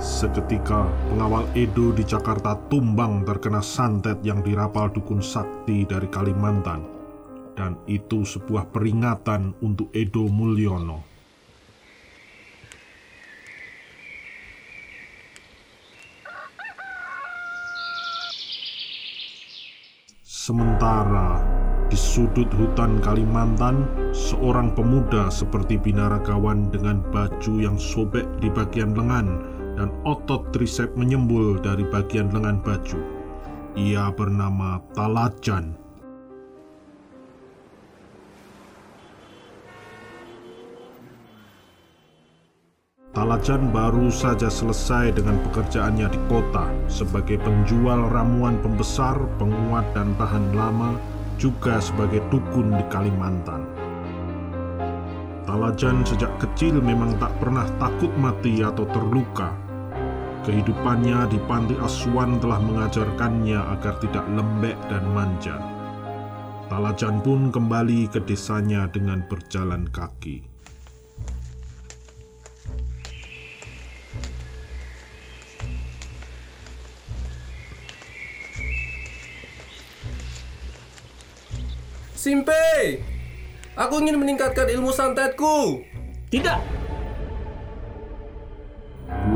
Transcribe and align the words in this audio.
Seketika 0.00 0.88
pengawal 1.12 1.44
Edo 1.52 1.92
di 1.92 2.00
Jakarta 2.08 2.56
tumbang 2.72 3.20
terkena 3.20 3.60
santet 3.60 4.16
yang 4.24 4.40
dirapal 4.40 4.88
dukun 4.88 5.20
sakti 5.20 5.84
dari 5.84 6.08
Kalimantan. 6.08 6.88
Dan 7.52 7.76
itu 7.84 8.24
sebuah 8.24 8.72
peringatan 8.72 9.60
untuk 9.60 9.92
Edo 9.92 10.24
Mulyono. 10.24 11.04
Sementara 20.24 21.44
di 21.92 22.00
sudut 22.00 22.48
hutan 22.56 23.04
Kalimantan, 23.04 23.84
seorang 24.16 24.72
pemuda 24.72 25.28
seperti 25.28 25.76
binaragawan 25.76 26.72
dengan 26.72 27.04
baju 27.12 27.60
yang 27.60 27.76
sobek 27.76 28.24
di 28.40 28.48
bagian 28.48 28.96
lengan 28.96 29.49
dan 29.80 29.88
otot 30.04 30.52
tricep 30.52 30.92
menyembul 30.92 31.56
dari 31.64 31.88
bagian 31.88 32.28
lengan 32.28 32.60
baju. 32.60 33.00
Ia 33.80 34.12
bernama 34.12 34.84
Talajan. 34.92 35.72
Talajan 43.16 43.72
baru 43.72 44.12
saja 44.12 44.52
selesai 44.52 45.16
dengan 45.16 45.40
pekerjaannya 45.48 46.12
di 46.12 46.20
kota 46.28 46.68
sebagai 46.86 47.40
penjual 47.40 48.12
ramuan 48.12 48.60
pembesar, 48.60 49.16
penguat, 49.40 49.88
dan 49.96 50.12
tahan 50.20 50.52
lama, 50.52 50.94
juga 51.40 51.80
sebagai 51.80 52.20
dukun 52.28 52.76
di 52.76 52.84
Kalimantan. 52.92 53.64
Talajan 55.48 56.04
sejak 56.04 56.30
kecil 56.38 56.78
memang 56.84 57.16
tak 57.16 57.32
pernah 57.40 57.64
takut 57.80 58.12
mati 58.20 58.60
atau 58.62 58.86
terluka. 58.86 59.69
Kehidupannya 60.50 61.30
di 61.30 61.38
panti 61.46 61.78
asuhan 61.78 62.42
telah 62.42 62.58
mengajarkannya 62.58 63.70
agar 63.70 64.02
tidak 64.02 64.26
lembek 64.34 64.74
dan 64.90 65.06
manja. 65.14 65.54
Talajan 66.66 67.22
pun 67.22 67.54
kembali 67.54 68.10
ke 68.10 68.18
desanya 68.18 68.90
dengan 68.90 69.22
berjalan 69.30 69.86
kaki. 69.94 70.42
Simpe! 82.18 83.06
Aku 83.78 84.02
ingin 84.02 84.18
meningkatkan 84.18 84.66
ilmu 84.66 84.90
santetku. 84.90 85.86
Tidak, 86.26 86.58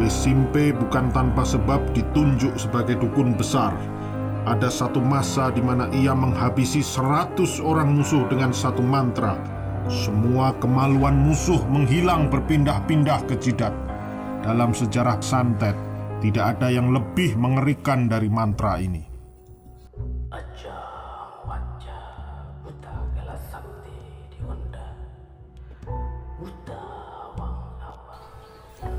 Gue 0.05 0.13
Simpe 0.13 0.69
bukan 0.77 1.09
tanpa 1.17 1.49
sebab 1.49 1.97
ditunjuk 1.97 2.61
sebagai 2.61 3.01
dukun 3.01 3.33
besar. 3.33 3.73
Ada 4.45 4.69
satu 4.69 5.01
masa 5.01 5.49
di 5.49 5.65
mana 5.65 5.89
ia 5.97 6.13
menghabisi 6.13 6.85
seratus 6.85 7.57
orang 7.57 7.97
musuh 7.97 8.29
dengan 8.29 8.53
satu 8.53 8.85
mantra. 8.85 9.33
Semua 9.89 10.53
kemaluan 10.61 11.25
musuh 11.25 11.57
menghilang 11.73 12.29
berpindah-pindah 12.29 13.25
ke 13.25 13.41
jidat. 13.41 13.73
Dalam 14.45 14.77
sejarah 14.77 15.25
santet, 15.25 15.73
tidak 16.21 16.61
ada 16.61 16.69
yang 16.69 16.93
lebih 16.93 17.41
mengerikan 17.41 18.05
dari 18.05 18.29
mantra 18.29 18.77
ini. 18.77 19.14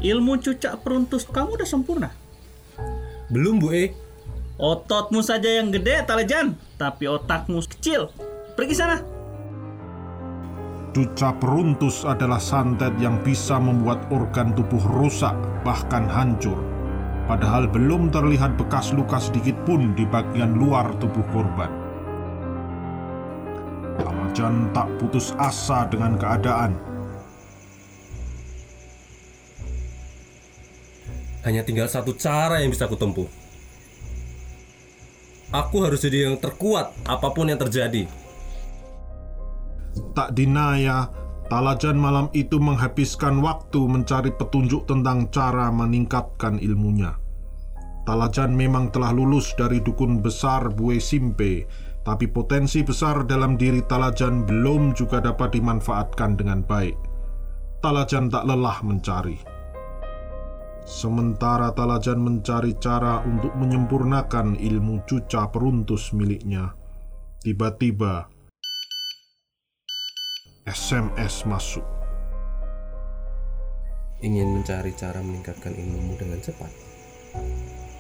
Ilmu 0.06 0.38
cucak 0.38 0.86
peruntus 0.86 1.26
kamu 1.26 1.58
udah 1.58 1.70
sempurna. 1.70 2.10
Belum, 3.34 3.58
Bu 3.58 3.74
E. 3.74 3.86
Ototmu 4.56 5.20
saja 5.26 5.60
yang 5.60 5.74
gede, 5.74 6.06
Talajan, 6.06 6.56
tapi 6.78 7.10
otakmu 7.10 7.60
kecil. 7.66 8.14
Pergi 8.56 8.76
sana. 8.78 9.02
Duca 10.96 11.36
peruntus 11.36 12.08
adalah 12.08 12.40
santet 12.40 12.96
yang 13.04 13.20
bisa 13.20 13.60
membuat 13.60 14.08
organ 14.16 14.56
tubuh 14.56 14.80
rusak, 14.96 15.36
bahkan 15.68 16.08
hancur. 16.08 16.56
Padahal 17.28 17.68
belum 17.68 18.16
terlihat 18.16 18.56
bekas 18.56 18.96
luka 18.96 19.20
sedikit 19.20 19.60
pun 19.68 19.92
di 19.92 20.08
bagian 20.08 20.56
luar 20.56 20.96
tubuh 21.04 21.26
korban. 21.36 21.68
Talajan 24.00 24.72
tak 24.72 24.88
putus 24.96 25.36
asa 25.36 25.84
dengan 25.92 26.16
keadaan. 26.16 26.95
Hanya 31.46 31.62
tinggal 31.62 31.86
satu 31.86 32.18
cara 32.18 32.66
yang 32.66 32.74
bisa 32.74 32.90
kutempuh. 32.90 33.30
Aku 35.54 35.86
harus 35.86 36.02
jadi 36.02 36.28
yang 36.28 36.42
terkuat 36.42 36.92
apa 37.06 37.32
pun 37.32 37.48
yang 37.48 37.62
terjadi. 37.62 38.10
Tak 40.12 40.36
dinaya, 40.36 41.08
Talajan 41.46 42.02
malam 42.02 42.34
itu 42.34 42.58
menghabiskan 42.58 43.38
waktu 43.46 43.78
mencari 43.86 44.34
petunjuk 44.34 44.90
tentang 44.90 45.30
cara 45.30 45.70
meningkatkan 45.70 46.58
ilmunya. 46.58 47.22
Talajan 48.10 48.58
memang 48.58 48.90
telah 48.90 49.14
lulus 49.14 49.54
dari 49.54 49.78
dukun 49.78 50.26
besar 50.26 50.74
Bue 50.74 50.98
Simpe, 50.98 51.70
tapi 52.02 52.26
potensi 52.26 52.82
besar 52.82 53.30
dalam 53.30 53.62
diri 53.62 53.86
Talajan 53.86 54.50
belum 54.50 54.98
juga 54.98 55.22
dapat 55.22 55.54
dimanfaatkan 55.54 56.34
dengan 56.34 56.66
baik. 56.66 56.98
Talajan 57.86 58.34
tak 58.34 58.50
lelah 58.50 58.82
mencari. 58.82 59.55
Sementara 60.86 61.74
Talajan 61.74 62.22
mencari 62.22 62.78
cara 62.78 63.18
untuk 63.26 63.58
menyempurnakan 63.58 64.54
ilmu 64.54 65.02
cuca 65.10 65.50
peruntus 65.50 66.14
miliknya, 66.14 66.78
tiba-tiba 67.42 68.30
SMS 70.70 71.50
masuk. 71.50 71.82
Ingin 74.22 74.62
mencari 74.62 74.94
cara 74.94 75.26
meningkatkan 75.26 75.74
ilmumu 75.74 76.22
dengan 76.22 76.38
cepat? 76.38 76.70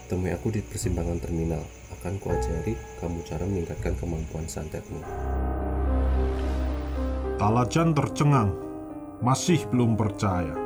Temui 0.06 0.30
aku 0.30 0.54
di 0.54 0.62
persimpangan 0.62 1.18
terminal. 1.18 1.66
Akan 1.90 2.22
kuajari 2.22 2.78
kamu 3.02 3.26
cara 3.26 3.50
meningkatkan 3.50 3.98
kemampuan 3.98 4.46
santetmu. 4.46 5.02
Talajan 7.42 7.98
tercengang, 7.98 8.54
masih 9.26 9.66
belum 9.74 9.98
percaya. 9.98 10.65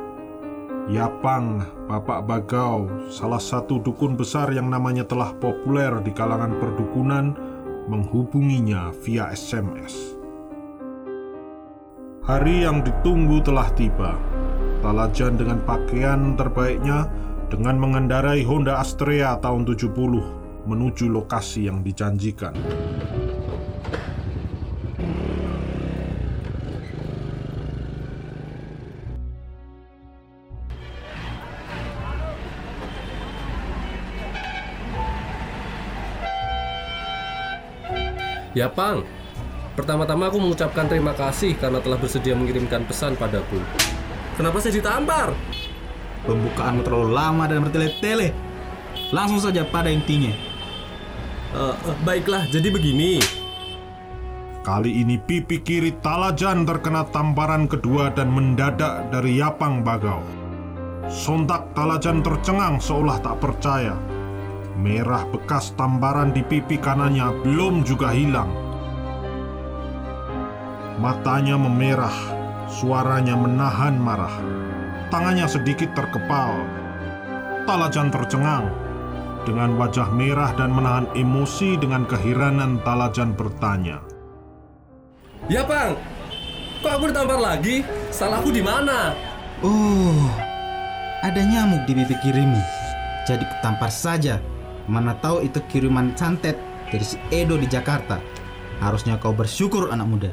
Yapang, 0.88 1.60
Bapak 1.84 2.24
Bagau, 2.24 2.88
salah 3.12 3.42
satu 3.42 3.76
dukun 3.76 4.16
besar 4.16 4.48
yang 4.56 4.72
namanya 4.72 5.04
telah 5.04 5.36
populer 5.36 5.92
di 6.00 6.08
kalangan 6.14 6.56
perdukunan, 6.56 7.36
menghubunginya 7.90 8.88
via 9.04 9.28
SMS. 9.28 10.16
Hari 12.24 12.64
yang 12.64 12.80
ditunggu 12.80 13.44
telah 13.44 13.68
tiba. 13.76 14.16
Talajan 14.80 15.36
dengan 15.36 15.60
pakaian 15.68 16.40
terbaiknya 16.40 17.04
dengan 17.52 17.76
mengendarai 17.76 18.40
Honda 18.48 18.80
Astrea 18.80 19.36
tahun 19.44 19.68
70 19.68 19.92
menuju 20.64 21.12
lokasi 21.12 21.68
yang 21.68 21.84
dijanjikan. 21.84 22.56
Ya, 38.50 38.66
Pang. 38.66 39.06
Pertama-tama 39.78 40.26
aku 40.26 40.42
mengucapkan 40.42 40.90
terima 40.90 41.14
kasih 41.14 41.54
karena 41.54 41.78
telah 41.78 41.96
bersedia 41.96 42.34
mengirimkan 42.34 42.82
pesan 42.84 43.14
padaku. 43.14 43.62
Kenapa 44.34 44.58
saya 44.58 44.74
ditampar? 44.74 45.30
Pembukaanmu 46.26 46.82
terlalu 46.82 47.10
lama 47.14 47.46
dan 47.46 47.62
bertele-tele. 47.64 48.34
Langsung 49.14 49.40
saja 49.40 49.62
pada 49.62 49.88
intinya. 49.88 50.34
Eh, 51.50 51.74
eh, 51.74 51.96
baiklah, 52.02 52.44
jadi 52.50 52.68
begini. 52.74 53.22
Kali 54.60 55.00
ini 55.00 55.16
pipi 55.16 55.62
kiri 55.64 55.96
Talajan 56.04 56.68
terkena 56.68 57.08
tamparan 57.08 57.64
kedua 57.64 58.12
dan 58.12 58.28
mendadak 58.28 59.08
dari 59.08 59.40
Yapang 59.40 59.80
Bagau. 59.80 60.20
Sontak 61.08 61.72
Talajan 61.72 62.20
tercengang 62.20 62.76
seolah 62.76 63.18
tak 63.24 63.40
percaya. 63.40 63.96
Merah 64.78 65.26
bekas 65.30 65.74
tamparan 65.74 66.30
di 66.30 66.46
pipi 66.46 66.78
kanannya 66.78 67.42
belum 67.42 67.82
juga 67.82 68.14
hilang. 68.14 68.50
Matanya 71.00 71.56
memerah, 71.56 72.14
suaranya 72.68 73.34
menahan 73.34 73.96
marah. 73.96 74.36
Tangannya 75.08 75.48
sedikit 75.48 75.90
terkepal. 75.96 76.60
Talajan 77.64 78.12
tercengang. 78.12 78.68
Dengan 79.48 79.80
wajah 79.80 80.12
merah 80.12 80.52
dan 80.54 80.70
menahan 80.70 81.08
emosi 81.16 81.80
dengan 81.80 82.04
keheranan 82.04 82.78
Talajan 82.84 83.32
bertanya. 83.32 84.04
Ya, 85.48 85.64
Pang. 85.64 85.96
Kok 86.84 86.92
aku 86.92 87.04
ditampar 87.08 87.40
lagi? 87.40 87.80
Salahku 88.12 88.52
di 88.52 88.60
mana? 88.60 89.16
Oh, 89.64 90.28
ada 91.20 91.40
nyamuk 91.44 91.84
di 91.84 91.92
pipi 91.96 92.16
kirimu. 92.20 92.60
jadi 93.28 93.44
ketampar 93.44 93.92
saja. 93.92 94.40
Mana 94.90 95.14
tahu 95.22 95.46
itu 95.46 95.62
kiriman 95.70 96.10
santet 96.18 96.58
dari 96.90 97.06
si 97.06 97.14
Edo 97.30 97.54
di 97.54 97.70
Jakarta. 97.70 98.18
Harusnya 98.82 99.22
kau 99.22 99.30
bersyukur 99.30 99.94
anak 99.94 100.08
muda. 100.10 100.32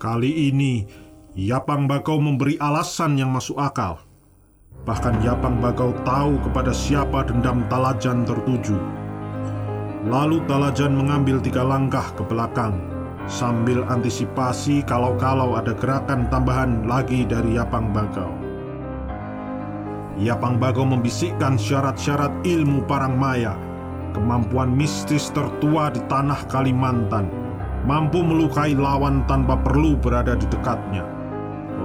Kali 0.00 0.48
ini, 0.48 0.88
Yapang 1.36 1.84
Bagau 1.84 2.16
memberi 2.16 2.56
alasan 2.56 3.20
yang 3.20 3.28
masuk 3.28 3.60
akal. 3.60 4.00
Bahkan 4.88 5.20
Yapang 5.20 5.60
Bagau 5.60 5.92
tahu 6.08 6.40
kepada 6.40 6.72
siapa 6.72 7.28
dendam 7.28 7.66
Talajan 7.68 8.24
tertuju. 8.24 8.78
Lalu 10.08 10.40
Talajan 10.48 10.94
mengambil 10.94 11.42
tiga 11.42 11.66
langkah 11.66 12.14
ke 12.14 12.22
belakang, 12.24 12.78
sambil 13.26 13.82
antisipasi 13.90 14.86
kalau-kalau 14.86 15.58
ada 15.58 15.74
gerakan 15.74 16.30
tambahan 16.30 16.86
lagi 16.86 17.26
dari 17.26 17.58
Yapang 17.58 17.90
Bagau. 17.90 18.37
Yapang 20.18 20.58
Bagau 20.58 20.82
membisikkan 20.82 21.54
syarat-syarat 21.54 22.42
ilmu 22.42 22.82
parang 22.90 23.14
maya, 23.14 23.54
kemampuan 24.10 24.74
mistis 24.74 25.30
tertua 25.30 25.94
di 25.94 26.02
tanah 26.10 26.42
Kalimantan, 26.50 27.30
mampu 27.86 28.26
melukai 28.26 28.74
lawan 28.74 29.22
tanpa 29.30 29.54
perlu 29.62 29.94
berada 29.94 30.34
di 30.34 30.42
dekatnya. 30.50 31.06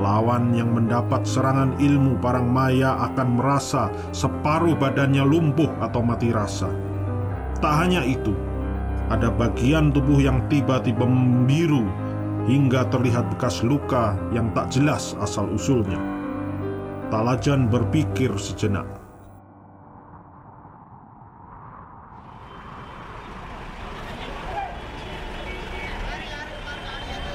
Lawan 0.02 0.50
yang 0.58 0.74
mendapat 0.74 1.22
serangan 1.30 1.78
ilmu 1.78 2.18
parang 2.18 2.50
maya 2.50 2.98
akan 3.14 3.38
merasa 3.38 3.94
separuh 4.10 4.74
badannya 4.74 5.22
lumpuh 5.22 5.70
atau 5.86 6.02
mati 6.02 6.34
rasa. 6.34 6.74
Tak 7.62 7.86
hanya 7.86 8.02
itu, 8.02 8.34
ada 9.14 9.30
bagian 9.30 9.94
tubuh 9.94 10.18
yang 10.18 10.42
tiba-tiba 10.50 11.06
membiru 11.06 11.86
hingga 12.50 12.90
terlihat 12.90 13.30
bekas 13.38 13.62
luka 13.62 14.18
yang 14.34 14.50
tak 14.58 14.74
jelas 14.74 15.14
asal-usulnya. 15.22 16.12
Talajan 17.12 17.68
berpikir 17.68 18.32
sejenak. 18.40 18.88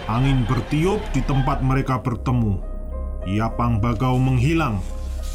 Angin 0.09 0.49
bertiup 0.49 1.05
di 1.13 1.21
tempat 1.21 1.61
mereka 1.61 2.01
bertemu. 2.01 2.65
Yapang 3.29 3.77
Bagau 3.77 4.17
menghilang, 4.17 4.81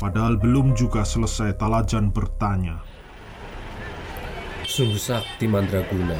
padahal 0.01 0.41
belum 0.41 0.73
juga 0.73 1.05
selesai 1.05 1.53
Talajan 1.61 2.09
bertanya. 2.09 2.81
Sungguh 4.65 4.97
sakti 4.97 5.45
mandraguna. 5.45 6.17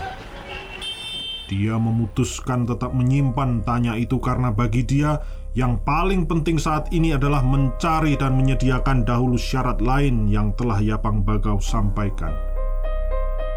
Dia 1.49 1.81
memutuskan 1.81 2.69
tetap 2.69 2.93
menyimpan 2.93 3.65
tanya 3.65 3.97
itu 3.97 4.21
karena 4.21 4.53
bagi 4.53 4.85
dia 4.85 5.17
yang 5.53 5.77
paling 5.85 6.25
penting 6.25 6.57
saat 6.57 6.89
ini 6.89 7.13
adalah 7.13 7.45
mencari 7.45 8.17
dan 8.17 8.33
menyediakan 8.33 9.05
dahulu 9.05 9.37
syarat 9.37 9.77
lain 9.85 10.25
yang 10.25 10.49
telah 10.57 10.81
Yapang 10.81 11.21
Bagau 11.21 11.61
sampaikan. 11.61 12.33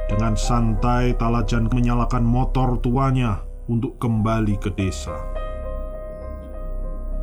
Dengan 0.04 0.36
santai 0.36 1.16
Talajan 1.16 1.72
menyalakan 1.72 2.20
motor 2.20 2.76
tuanya 2.84 3.40
untuk 3.72 3.96
kembali 3.96 4.60
ke 4.60 4.76
desa. 4.76 5.16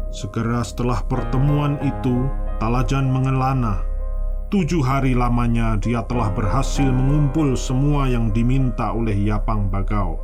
Segera 0.09 0.65
setelah 0.65 1.05
pertemuan 1.05 1.77
itu, 1.85 2.25
Talajan 2.57 3.13
mengelana. 3.13 3.85
Tujuh 4.49 4.81
hari 4.81 5.13
lamanya 5.13 5.77
dia 5.77 6.01
telah 6.05 6.33
berhasil 6.33 6.85
mengumpul 6.85 7.53
semua 7.53 8.09
yang 8.09 8.33
diminta 8.33 8.89
oleh 8.89 9.17
Yapang 9.21 9.69
Bagau. 9.69 10.17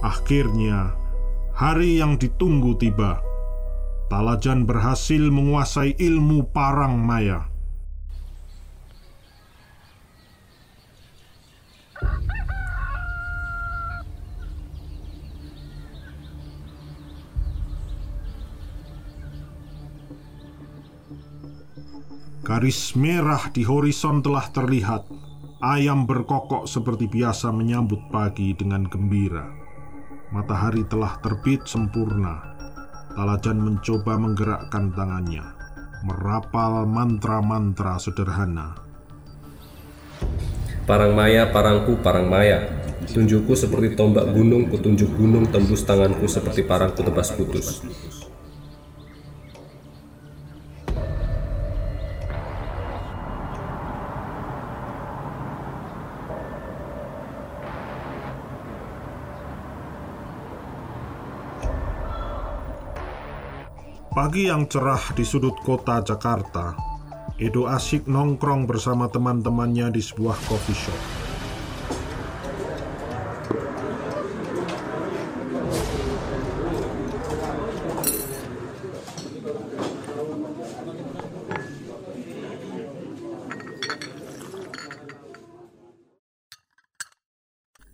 Akhirnya, 0.00 1.01
hari 1.52 2.00
yang 2.00 2.16
ditunggu 2.16 2.74
tiba. 2.80 3.20
Talajan 4.08 4.68
berhasil 4.68 5.32
menguasai 5.32 5.96
ilmu 5.96 6.52
parang 6.52 7.00
maya. 7.00 7.48
Garis 22.42 22.92
merah 22.98 23.48
di 23.48 23.64
horizon 23.64 24.20
telah 24.20 24.44
terlihat. 24.52 25.08
Ayam 25.62 26.04
berkokok 26.04 26.68
seperti 26.68 27.08
biasa 27.08 27.48
menyambut 27.48 28.12
pagi 28.12 28.52
dengan 28.52 28.84
gembira. 28.84 29.61
Matahari 30.32 30.80
telah 30.88 31.20
terbit 31.20 31.68
sempurna. 31.68 32.56
Talajan 33.12 33.60
mencoba 33.60 34.16
menggerakkan 34.16 34.88
tangannya, 34.96 35.44
merapal 36.08 36.88
mantra-mantra 36.88 38.00
sederhana. 38.00 38.72
Parang 40.88 41.12
maya, 41.12 41.52
parangku, 41.52 42.00
parang 42.00 42.32
maya. 42.32 42.64
Tunjukku 43.04 43.52
seperti 43.52 43.92
tombak 43.92 44.32
gunung, 44.32 44.72
kutunjuk 44.72 45.12
gunung 45.20 45.52
tembus 45.52 45.84
tanganku 45.84 46.24
seperti 46.24 46.64
parangku 46.64 47.04
tebas 47.04 47.28
putus. 47.36 47.84
Pagi 64.22 64.46
yang 64.46 64.70
cerah 64.70 65.18
di 65.18 65.26
sudut 65.26 65.58
kota 65.66 65.98
Jakarta, 65.98 66.78
Edo 67.42 67.66
asik 67.66 68.06
nongkrong 68.06 68.70
bersama 68.70 69.10
teman-temannya 69.10 69.90
di 69.90 69.98
sebuah 69.98 70.38
coffee 70.46 70.78
shop. 70.78 71.00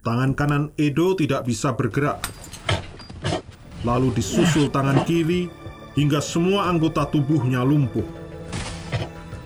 Tangan 0.04 0.36
kanan 0.36 0.76
Edo 0.76 1.16
tidak 1.16 1.48
bisa 1.48 1.72
bergerak. 1.72 2.20
Lalu 3.80 4.12
disusul 4.12 4.68
tangan 4.68 5.08
kiri 5.08 5.57
hingga 5.98 6.22
semua 6.22 6.70
anggota 6.70 7.10
tubuhnya 7.10 7.66
lumpuh. 7.66 8.06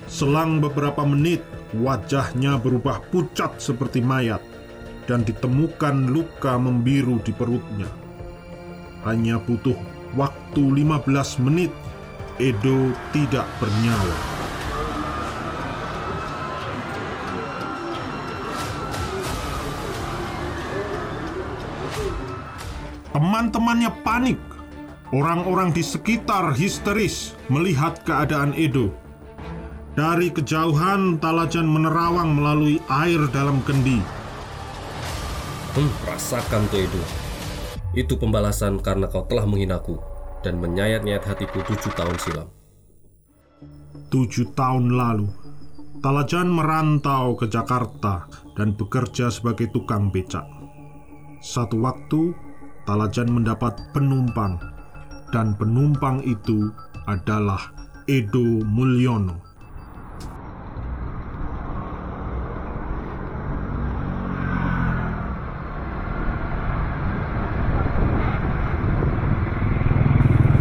Selang 0.04 0.60
beberapa 0.60 1.00
menit, 1.08 1.40
wajahnya 1.72 2.60
berubah 2.60 3.00
pucat 3.08 3.56
seperti 3.56 4.04
mayat 4.04 4.44
dan 5.08 5.24
ditemukan 5.24 6.12
luka 6.12 6.60
membiru 6.60 7.16
di 7.24 7.32
perutnya. 7.32 7.88
Hanya 9.08 9.40
butuh 9.40 9.74
waktu 10.12 10.60
15 10.60 11.40
menit, 11.40 11.72
Edo 12.36 12.92
tidak 13.16 13.48
bernyawa. 13.56 14.18
Teman-temannya 23.16 23.90
panik 24.04 24.51
Orang-orang 25.12 25.76
di 25.76 25.84
sekitar 25.84 26.56
histeris 26.56 27.36
melihat 27.52 28.00
keadaan 28.00 28.56
Edo. 28.56 28.88
Dari 29.92 30.32
kejauhan, 30.32 31.20
Talajan 31.20 31.68
menerawang 31.68 32.32
melalui 32.32 32.80
air 32.88 33.20
dalam 33.28 33.60
kendi. 33.60 34.00
Hmm, 35.76 35.92
rasakan 36.08 36.64
tuh 36.72 36.80
Edo. 36.80 37.02
Itu 37.92 38.16
pembalasan 38.16 38.80
karena 38.80 39.04
kau 39.04 39.28
telah 39.28 39.44
menghinaku 39.44 40.00
dan 40.40 40.56
menyayat-nyayat 40.64 41.28
hatiku 41.28 41.60
tujuh 41.60 41.92
tahun 41.92 42.16
silam. 42.16 42.48
Tujuh 44.08 44.56
tahun 44.56 44.96
lalu, 44.96 45.28
Talajan 46.00 46.48
merantau 46.48 47.36
ke 47.36 47.52
Jakarta 47.52 48.32
dan 48.56 48.72
bekerja 48.72 49.28
sebagai 49.28 49.68
tukang 49.76 50.08
becak. 50.08 50.48
Satu 51.44 51.84
waktu, 51.84 52.32
Talajan 52.88 53.28
mendapat 53.28 53.76
penumpang 53.92 54.81
dan 55.32 55.56
penumpang 55.56 56.20
itu 56.28 56.68
adalah 57.08 57.72
Edo 58.04 58.60
Mulyono. 58.68 59.40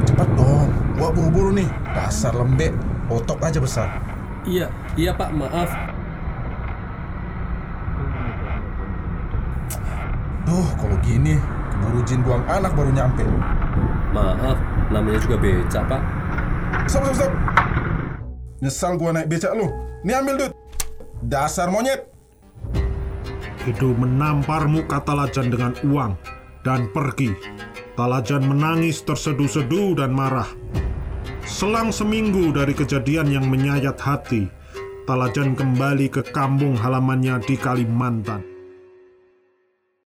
Cepat 0.07 0.29
dong, 0.39 0.71
gua 0.95 1.11
buru-buru 1.11 1.51
nih. 1.51 1.67
Dasar 1.91 2.31
lembek, 2.31 2.71
otot 3.11 3.43
aja 3.43 3.59
besar. 3.59 3.91
Iya, 4.47 4.71
iya 4.95 5.11
pak, 5.11 5.35
maaf. 5.35 5.67
Duh, 10.47 10.67
kalau 10.79 10.97
gini, 11.03 11.35
keburu 11.69 11.99
jin 12.07 12.23
buang 12.23 12.47
anak 12.47 12.71
baru 12.71 12.95
nyampe. 12.95 13.27
Maaf, 14.11 14.59
namanya 14.91 15.19
juga 15.23 15.39
becak 15.39 15.83
pak. 15.87 16.01
Stop, 16.91 17.07
stop, 17.07 17.15
stop. 17.15 17.31
Nyesal 18.59 18.99
gua 18.99 19.15
naik 19.15 19.31
becak 19.31 19.55
lu. 19.55 19.71
Nih 20.03 20.19
ambil 20.19 20.35
duit. 20.35 20.53
Dasar 21.23 21.71
monyet. 21.71 22.11
Edo 23.63 23.95
menampar 23.95 24.67
muka 24.67 24.99
Talajan 24.99 25.47
dengan 25.47 25.71
uang 25.87 26.19
dan 26.67 26.91
pergi. 26.91 27.31
Talajan 27.95 28.43
menangis 28.43 28.99
terseduh-seduh 29.07 29.95
dan 29.95 30.11
marah. 30.11 30.49
Selang 31.47 31.95
seminggu 31.95 32.51
dari 32.51 32.75
kejadian 32.75 33.31
yang 33.31 33.45
menyayat 33.47 33.95
hati, 34.01 34.51
Talajan 35.07 35.55
kembali 35.55 36.11
ke 36.11 36.25
kampung 36.35 36.75
halamannya 36.75 37.39
di 37.47 37.55
Kalimantan. 37.55 38.50